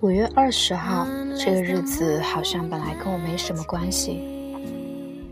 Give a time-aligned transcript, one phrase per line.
[0.00, 1.06] 五月二十号
[1.38, 4.20] 这个日子，好像本来跟我没什么关系，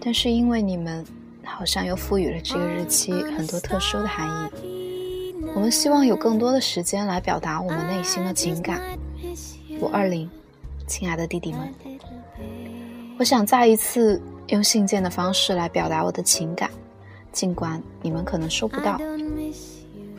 [0.00, 1.06] 但是因为你们，
[1.44, 5.32] 好像又赋予了这个日期很多特殊的含义。
[5.54, 8.80] 我们希望有更多的时间来表达我们内心的情感。
[9.80, 10.28] 五二零，
[10.88, 11.72] 亲爱的弟弟们，
[13.16, 16.68] 我想再一次用信件的方式来表达我的情感，
[17.30, 19.00] 尽管你们可能收不到。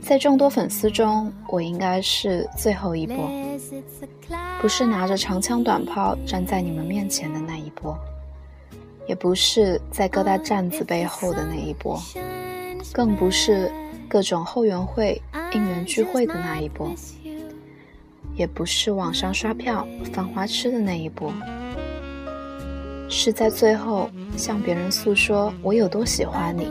[0.00, 3.16] 在众多粉丝中，我应该是最后一波，
[4.60, 7.96] 不是拿着长枪短炮站在你们面前的那一波，
[9.06, 12.00] 也不是在各大站子背后的那一波，
[12.92, 13.70] 更不是
[14.08, 15.20] 各种后援会、
[15.52, 16.90] 应援聚会的那一波，
[18.34, 21.30] 也不是网上刷票放花痴的那一波，
[23.10, 26.66] 是在最后向别人诉说我有多喜欢你，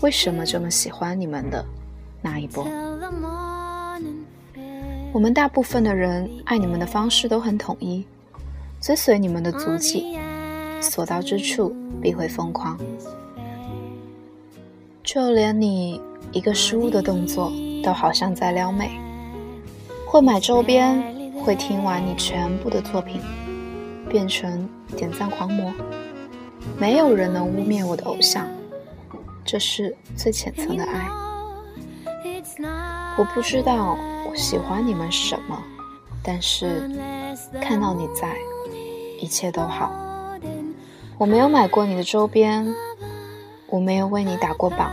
[0.00, 1.64] 为什么这么喜欢你们的。
[2.26, 2.66] 那一波，
[5.12, 8.02] 我们大部分的人爱你们的方式都很统一，
[8.80, 10.18] 追随你们的足迹，
[10.80, 12.78] 所到之处必会疯狂。
[15.02, 16.00] 就连你
[16.32, 18.92] 一个失误的动作，都好像在撩妹。
[20.06, 23.20] 会买周边，会听完你全部的作品，
[24.08, 24.66] 变成
[24.96, 25.70] 点赞狂魔。
[26.78, 28.48] 没有人能污蔑我的偶像，
[29.44, 31.06] 这是最浅层的爱。
[33.16, 33.96] 我不知道
[34.28, 35.62] 我喜欢你们什么，
[36.22, 36.90] 但是
[37.60, 38.36] 看到你在，
[39.20, 39.92] 一切都好。
[41.16, 42.66] 我没有买过你的周边，
[43.68, 44.90] 我没有为你打过榜，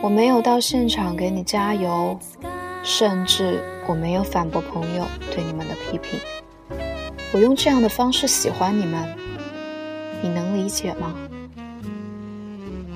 [0.00, 2.18] 我没有到现场给你加油，
[2.82, 6.18] 甚至我没有反驳朋友对你们的批评。
[7.32, 9.16] 我用这样的方式喜欢你们，
[10.22, 11.14] 你能理解吗？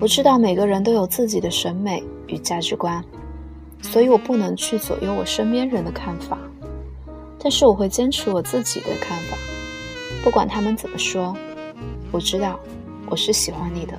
[0.01, 3.05] 我知道每个人都有自己的审美与价值观。
[3.83, 6.39] 所以我不能去左右我身边人的看法，
[7.39, 9.37] 但是我会坚持我自己的看法，
[10.25, 11.37] 不管他们怎么说。
[12.11, 12.59] 我知道
[13.07, 13.99] 我是喜欢你的，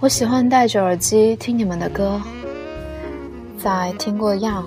[0.00, 2.20] 我喜欢戴着耳机听你们的歌，
[3.58, 4.62] 在听过《young》《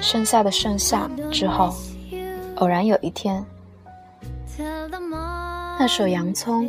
[0.00, 1.74] 剩下的盛夏》之后，
[2.56, 3.44] 偶然有一天，
[5.78, 6.64] 那首《洋葱》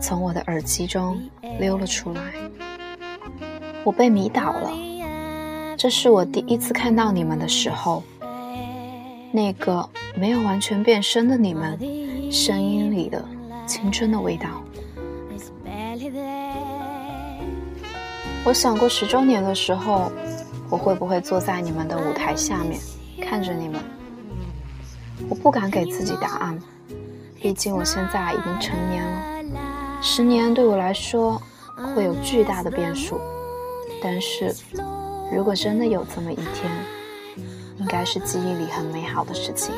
[0.00, 1.20] 从我的耳机中
[1.58, 2.20] 溜了出来。
[3.84, 4.70] 我被迷倒了，
[5.76, 8.02] 这是我第一次看到你们的时候，
[9.32, 11.76] 那个没有完全变身的你们，
[12.30, 13.24] 声音里的
[13.66, 14.48] 青春的味道。
[18.44, 20.12] 我想过十周年的时候，
[20.70, 22.80] 我会不会坐在你们的舞台下面，
[23.20, 23.80] 看着你们？
[25.28, 26.56] 我不敢给自己答案，
[27.40, 29.58] 毕竟我现在已经成年了，
[30.00, 31.40] 十年对我来说
[31.96, 33.20] 会有巨大的变数。
[34.02, 34.52] 但是，
[35.32, 36.70] 如果真的有这么一天，
[37.78, 39.72] 应该是记忆里很美好的事情。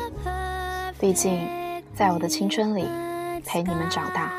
[0.99, 1.47] 毕竟，
[1.93, 2.87] 在我的青春里，
[3.45, 4.33] 陪你们长大，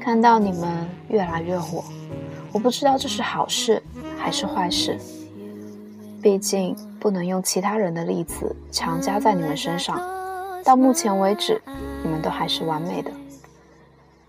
[0.00, 1.82] 看到你们越来越火，
[2.52, 3.82] 我不知道这是好事
[4.16, 4.96] 还是坏事。
[6.22, 10.00] 毕竟，不能用其他人的例子强加在你们身上。
[10.64, 11.60] 到目前为止，
[12.02, 13.10] 你们都还是完美的。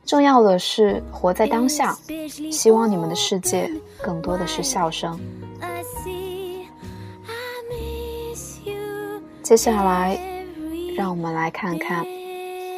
[0.10, 1.96] 重要的是活在当下，
[2.52, 3.70] 希望你们的世界
[4.02, 5.20] 更多的是笑声。
[9.44, 10.20] 接下来，
[10.96, 12.04] 让我们来看看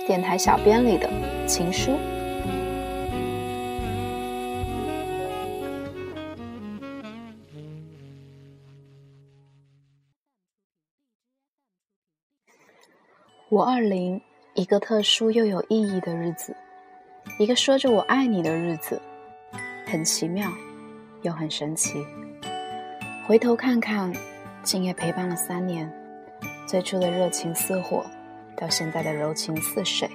[0.05, 1.09] 电台小编里的
[1.47, 1.91] 情书。
[13.49, 14.19] 五二零，
[14.53, 16.53] 一个特殊又有意义的日子。
[17.37, 19.01] 一个说着我爱你的日子，
[19.85, 20.51] 很奇妙，
[21.23, 22.05] 又很神奇。
[23.25, 24.13] 回头看看，
[24.63, 25.91] 竟也陪伴了三年。
[26.67, 28.05] 最初的热情似火，
[28.55, 30.09] 到现在的柔情似水。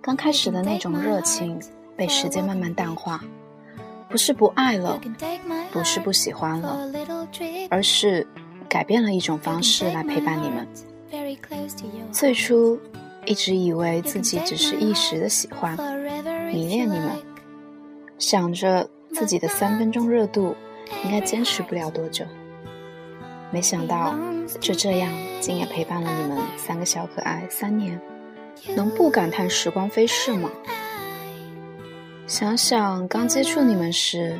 [0.00, 1.60] 刚开始的那种热情，
[1.96, 3.22] 被时间慢慢淡化。
[4.08, 5.00] 不是不爱了，
[5.72, 6.90] 不是不喜欢了，
[7.70, 8.26] 而是
[8.68, 10.66] 改变了一种方式来陪伴你们。
[12.10, 12.80] 最初。
[13.26, 15.76] 一直以为自己只是一时的喜欢、
[16.52, 17.10] 迷恋你们，
[18.18, 20.56] 想着自己的三分钟热度
[21.04, 22.24] 应该坚持不了多久。
[23.52, 24.14] 没想到
[24.60, 28.00] 就这样，竟也陪伴了你们三个小可爱三年，
[28.76, 30.50] 能不感叹时光飞逝吗？
[32.26, 34.38] 想想刚接触你们时，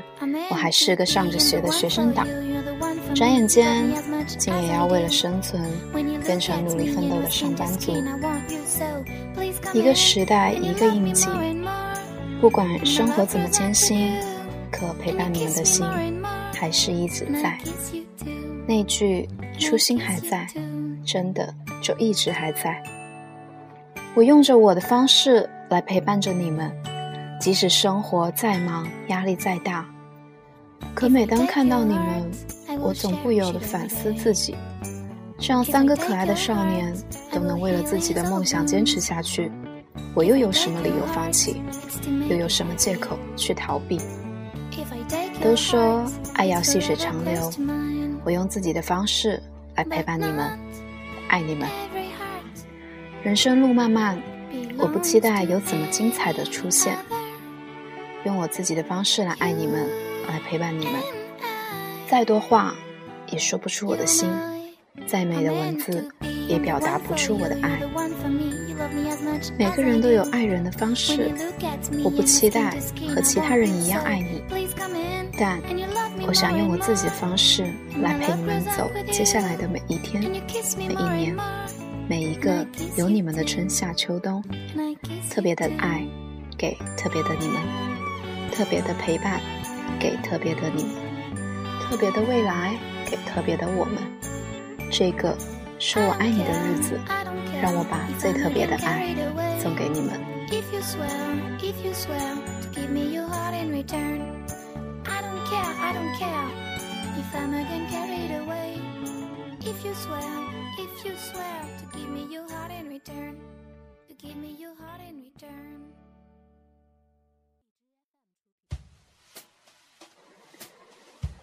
[0.50, 2.26] 我还是个上着学的学生党，
[3.14, 3.92] 转眼间
[4.26, 5.60] 竟也要为了生存
[6.24, 7.92] 变成努力奋斗的上班族。
[9.72, 11.26] 一个时代，一个印记，
[12.40, 14.14] 不管生活怎么艰辛，
[14.72, 15.86] 可陪伴你们的心
[16.54, 17.58] 还是一直在。
[18.66, 19.28] 那句
[19.58, 20.46] 初心还在，
[21.04, 22.82] 真的就一直还在。
[24.14, 26.72] 我用着我的方式来陪伴着你们。
[27.38, 29.86] 即使生活再忙，压力再大，
[30.94, 32.30] 可每当看到你们，
[32.80, 34.54] 我总不由得反思自己：
[35.38, 36.94] 这样三个可爱的少年
[37.30, 39.50] 都能为了自己的梦想坚持下去，
[40.14, 41.62] 我又有什么理由放弃？
[42.28, 44.00] 又有什么借口去逃避？
[45.42, 46.04] 都说
[46.34, 47.50] 爱要细水长流，
[48.24, 49.42] 我用自己的方式
[49.76, 50.58] 来陪伴你们，
[51.28, 51.68] 爱你们。
[53.22, 54.20] 人生路漫漫，
[54.78, 56.96] 我不期待有怎么精彩的出现。
[58.24, 59.88] 用我自己的方式来爱你们，
[60.28, 60.94] 来陪伴你们。
[62.08, 62.74] 再多话
[63.30, 64.30] 也说不出我的心，
[65.06, 66.08] 再美的文字
[66.48, 67.80] 也表达不出我的爱。
[69.56, 71.32] 每个人都有爱人的方式，
[72.04, 72.76] 我不期待
[73.14, 74.42] 和其他人一样爱你，
[75.38, 75.60] 但
[76.26, 77.64] 我想用我自己的方式
[78.02, 80.22] 来陪你们走接下来的每一天、
[80.76, 81.36] 每一年、
[82.08, 82.66] 每一个
[82.96, 84.42] 有你们的春夏秋冬。
[85.30, 86.04] 特别的爱，
[86.58, 87.60] 给特别的你们。
[88.52, 89.40] 特别的陪伴，
[89.98, 90.84] 给特别的你；
[91.88, 92.76] 特别的未来，
[93.06, 93.94] 给特别的我们。
[94.90, 95.34] 这个
[95.78, 96.98] 是我爱你的日子，
[97.60, 99.14] 让我把最特别的爱
[99.60, 100.18] 送给你们。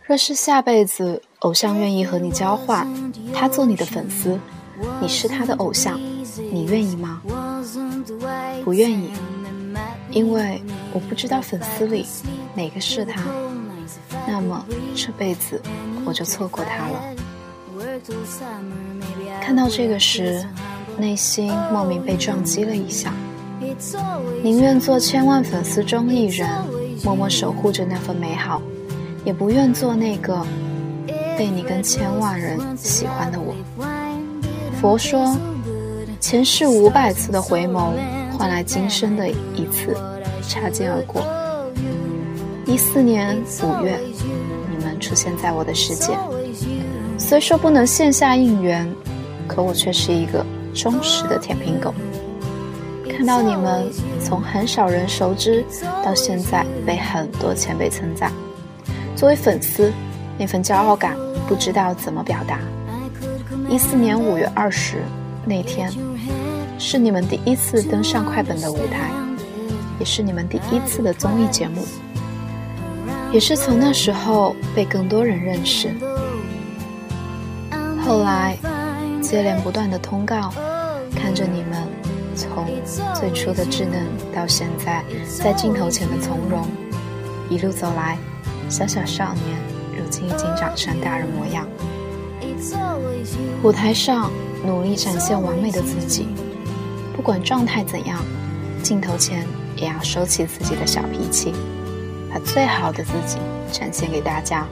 [0.05, 2.87] 若是下辈子偶像愿意和你交换，
[3.33, 4.39] 他做你的粉丝，
[5.01, 5.99] 你是他的偶像，
[6.51, 7.21] 你愿意吗？
[8.63, 9.11] 不愿意，
[10.11, 10.61] 因为
[10.93, 12.05] 我不知道粉丝里
[12.55, 13.21] 哪个是他，
[14.27, 14.65] 那么
[14.95, 15.61] 这辈子
[16.05, 17.01] 我就错过他了。
[19.41, 20.45] 看到这个时，
[20.97, 23.13] 内心莫名被撞击了一下，
[24.43, 26.49] 宁愿做千万粉丝中一人，
[27.03, 28.61] 默默守护着那份美好。
[29.25, 30.41] 也不愿做那个
[31.37, 33.53] 被你跟千万人喜欢的我。
[34.79, 35.35] 佛说，
[36.19, 37.93] 前世五百次的回眸，
[38.37, 39.97] 换来今生的一次
[40.43, 41.23] 擦肩而过。
[42.65, 43.97] 一四年五月，
[44.69, 46.15] 你们出现在我的世界，
[47.17, 48.87] 虽说不能线下应援，
[49.47, 50.45] 可我却是一个
[50.75, 51.91] 忠实的舔屏狗。
[53.09, 53.89] 看到你们
[54.23, 55.65] 从很少人熟知，
[56.05, 58.31] 到现在被很多前辈称赞。
[59.15, 59.91] 作为粉丝，
[60.37, 62.59] 那份骄傲感不知道怎么表达。
[63.69, 65.03] 一四年五月二十
[65.45, 65.91] 那天，
[66.79, 69.11] 是你们第一次登上快本的舞台，
[69.99, 71.85] 也是你们第一次的综艺节目，
[73.31, 75.93] 也是从那时候被更多人认识。
[78.05, 78.57] 后来，
[79.21, 80.53] 接连不断的通告，
[81.13, 81.83] 看着你们
[82.35, 82.65] 从
[83.13, 85.03] 最初的稚嫩到现在
[85.43, 86.65] 在镜头前的从容，
[87.49, 88.17] 一路走来。
[88.69, 89.57] 小小少年，
[89.97, 91.67] 如今已经长成大人模样。
[93.63, 94.31] 舞台上
[94.65, 96.27] 努力展现完美的自己，
[97.15, 98.19] 不管状态怎样，
[98.81, 99.45] 镜头前
[99.75, 101.53] 也要收起自己的小脾气，
[102.31, 103.37] 把最好的自己
[103.71, 104.65] 展现给大家。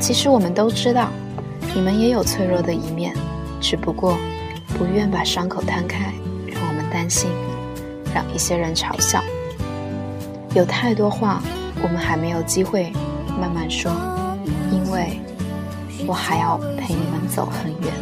[0.00, 1.10] 其实我们都知道，
[1.74, 3.14] 你们也有脆弱的一面，
[3.60, 4.16] 只不过
[4.78, 6.12] 不愿把伤口摊开，
[6.46, 7.30] 让我们担心，
[8.14, 9.22] 让一些人嘲笑。
[10.54, 11.42] 有太多话。
[11.82, 12.90] 我们还没有机会
[13.38, 13.92] 慢慢说，
[14.72, 15.20] 因为
[16.06, 17.92] 我还要陪你们走很远。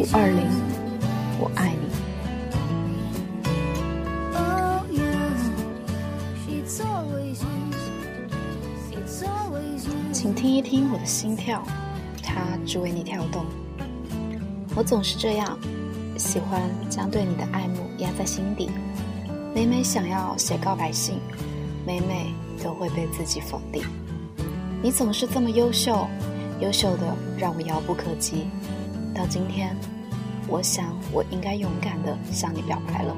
[0.00, 0.48] 五二零，
[1.38, 1.90] 我爱你。
[10.12, 11.62] 请听一听我的心跳，
[12.22, 13.44] 它只为你跳动。
[14.74, 15.58] 我总是这样，
[16.16, 18.70] 喜欢将对你的爱慕压在心底，
[19.54, 21.18] 每每想要写告白信。
[21.86, 22.26] 每每
[22.62, 23.82] 都会被自己否定。
[24.82, 26.06] 你总是这么优秀，
[26.60, 28.46] 优秀的让我遥不可及。
[29.14, 29.74] 到今天，
[30.48, 33.16] 我想我应该勇敢的向你表白了。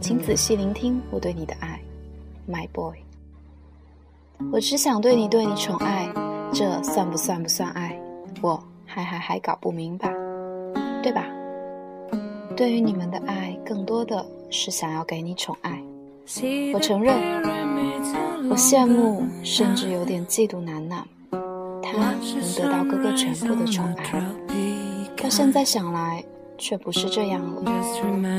[0.00, 1.80] 请仔细聆听我对你的爱
[2.48, 2.96] ，My boy。
[4.52, 6.12] 我只想对你对你宠爱，
[6.52, 7.98] 这算不算不算爱？
[8.40, 10.12] 我还还还搞不明白，
[11.02, 11.24] 对吧？
[12.56, 15.82] 对于你们的爱，更多的是想要给你宠爱。
[16.72, 17.14] 我承认，
[18.48, 21.06] 我羡慕，甚至有点嫉妒楠楠，
[21.96, 24.04] 她能得到哥哥全部的宠爱。
[25.16, 26.22] 到现在想来，
[26.58, 27.62] 却不是这样了，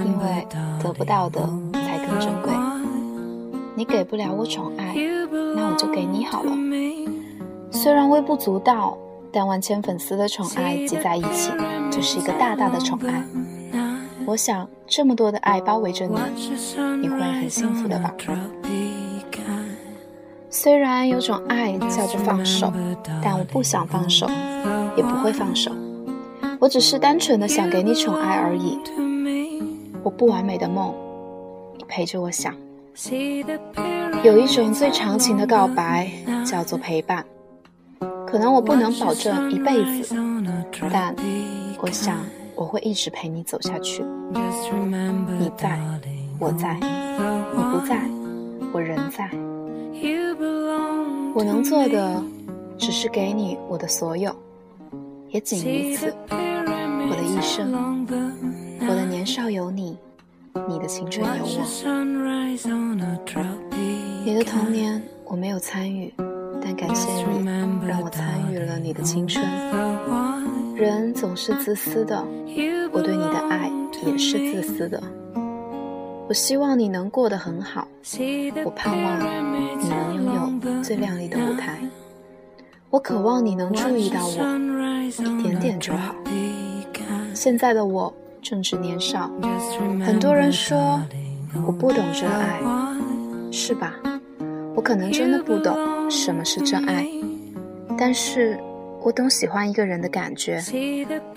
[0.05, 0.47] 因为
[0.83, 1.41] 得不到的
[1.73, 2.53] 才更珍贵。
[3.75, 4.95] 你给不了我宠爱，
[5.55, 6.51] 那我就给你好了。
[7.71, 8.97] 虽然微不足道，
[9.31, 11.51] 但万千粉丝的宠爱集在一起，
[11.91, 13.23] 就是一个大大的宠爱。
[14.25, 16.15] 我想，这么多的爱包围着你，
[17.01, 18.13] 你会很幸福的吧？
[20.55, 22.71] 虽然有种爱叫做放手，
[23.21, 24.25] 但我不想放手，
[24.95, 25.69] 也不会放手。
[26.59, 28.79] 我只是单纯的想给你宠爱而已。
[30.01, 30.95] 我不完美的梦，
[31.77, 32.55] 你陪着我想。
[34.23, 36.09] 有一种最长情的告白，
[36.45, 37.25] 叫做陪伴。
[38.25, 40.15] 可能我不能保证一辈子，
[40.89, 41.13] 但
[41.81, 42.15] 我想。
[42.55, 44.01] 我会一直陪你走下去。
[44.31, 45.77] 你在，
[46.39, 47.99] 我在；你不在，
[48.71, 49.29] 我仍在。
[51.35, 52.23] 我能做的，
[52.77, 54.33] 只是给你我的所有，
[55.31, 56.15] 也仅于此。
[56.29, 58.07] 我的一生，
[58.79, 59.97] 我的年少有你，
[60.65, 61.49] 你的青春有我。
[64.23, 66.13] 你的童年我没有参与，
[66.61, 67.45] 但感谢你，
[67.85, 69.45] 让我参与了你的青春。
[70.73, 72.25] 人总是自私的，
[72.93, 73.69] 我对你的爱
[74.05, 75.03] 也是自私的。
[76.27, 77.87] 我希望你能过得很好，
[78.63, 79.19] 我盼望
[79.79, 81.79] 你能拥有最亮丽的舞台。
[82.89, 84.31] 我渴望你能注意到我，
[85.07, 86.15] 一点点就好。
[87.33, 89.29] 现在的我正值年少，
[90.05, 90.99] 很多人说
[91.67, 92.59] 我不懂真爱，
[93.51, 93.93] 是吧？
[94.75, 97.07] 我可能真的不懂什么是真爱，
[97.97, 98.59] 但是。
[99.03, 100.59] 我懂喜欢一个人的感觉，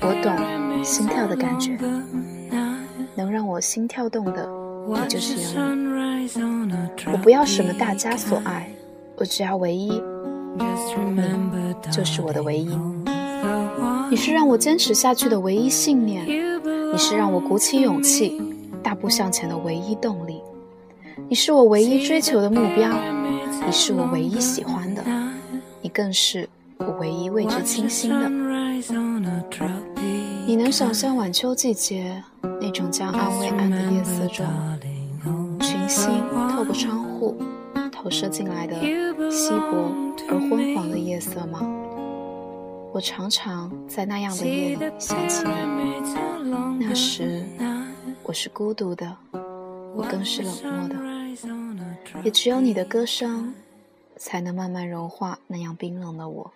[0.00, 1.76] 我懂心跳的感觉，
[3.14, 4.48] 能让我心跳动的，
[4.88, 5.86] 我就是有你。
[7.12, 8.70] 我不要什么大家所爱，
[9.16, 10.64] 我只要唯一，你
[11.92, 12.70] 就是我的唯一。
[14.10, 18.40] 你是让我坚持下去的唯一信念，你是让我鼓起勇气
[18.82, 20.40] 大步向前的唯一动力，
[21.28, 22.90] 你是我唯一追求的目标，
[23.66, 25.04] 你是我唯一喜欢的，
[25.82, 26.48] 你更是。
[26.78, 28.28] 我唯一为之倾心的，
[30.46, 32.22] 你能想象晚秋季节
[32.60, 34.46] 那种将暗微暗的夜色中，
[35.60, 36.10] 群星
[36.50, 37.36] 透过窗户
[37.90, 38.74] 投射进来的
[39.30, 39.92] 稀薄
[40.28, 41.60] 而昏黄的夜色吗？
[42.92, 47.44] 我常常在那样的夜里想起你，那时
[48.22, 49.16] 我是孤独的，
[49.94, 50.96] 我更是冷漠的，
[52.24, 53.54] 也只有你的歌声，
[54.16, 56.52] 才能慢慢融化那样冰冷的我。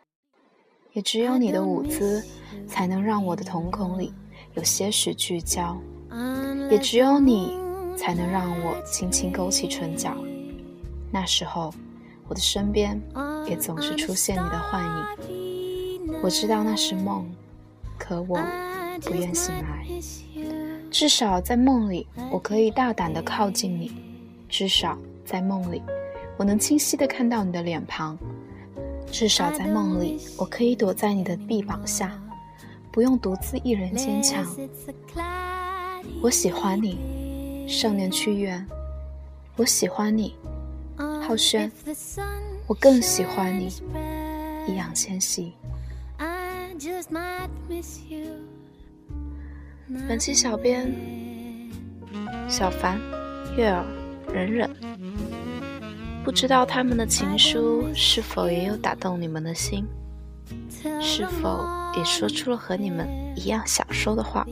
[0.94, 2.22] 也只有你的舞姿，
[2.66, 4.12] 才能让我的瞳孔里
[4.54, 5.76] 有些许聚焦；
[6.70, 7.56] 也只有你，
[7.96, 10.16] 才能让我轻轻勾起唇角。
[11.10, 11.72] 那时候，
[12.28, 13.00] 我的身边
[13.46, 16.20] 也总是出现你的幻影。
[16.22, 17.26] 我知道那是梦，
[17.98, 18.38] 可我
[19.02, 19.86] 不愿醒来。
[20.90, 23.90] 至少在梦里，我可以大胆地靠近你；
[24.48, 25.82] 至少在梦里，
[26.36, 28.16] 我能清晰地看到你的脸庞。
[29.10, 32.18] 至少在梦里，我可以躲在你的臂膀下，
[32.92, 34.46] 不用独自一人坚强。
[36.20, 38.64] 我喜欢你，少年屈原。
[39.56, 40.36] 我喜欢你，
[41.26, 41.72] 浩轩。
[42.66, 43.68] 我更喜欢你，
[44.68, 45.54] 易烊千玺。
[50.08, 50.94] 本期小编：
[52.48, 53.00] 小凡、
[53.56, 53.84] 月儿、
[54.32, 54.68] 忍忍。
[56.22, 59.86] 不知道他们的情书是否也有打动你们的心，
[61.00, 61.64] 是否
[61.96, 64.46] 也说出了和你们一样想说的话？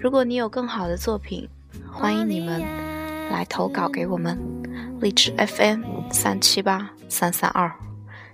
[0.00, 1.48] 如果你有更好的作品，
[1.90, 2.60] 欢迎你们
[3.30, 4.38] 来投稿给我们。
[5.00, 7.72] 荔枝 FM 三七八三三二，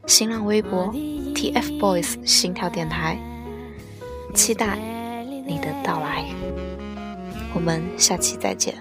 [0.06, 0.92] 新浪微博
[1.34, 3.18] TFBOYS 心跳电台，
[4.34, 4.78] 期待
[5.46, 6.24] 你的到来。
[7.54, 8.74] 我们下期再见。